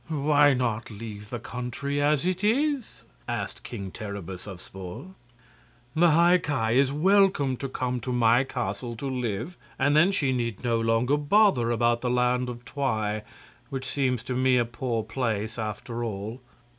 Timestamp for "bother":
11.17-11.69